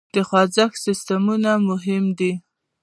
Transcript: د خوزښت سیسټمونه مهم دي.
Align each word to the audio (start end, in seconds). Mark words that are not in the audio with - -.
د 0.15 0.17
خوزښت 0.27 0.75
سیسټمونه 0.85 1.51
مهم 1.69 2.03
دي. 2.19 2.33